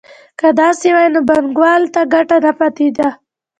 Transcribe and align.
که 0.39 0.47
داسې 0.61 0.87
وای 0.95 1.07
نو 1.13 1.19
بانکوال 1.29 1.81
ته 1.93 2.01
ګټه 2.13 2.37
نه 2.45 2.51
پاتېده 2.59 3.09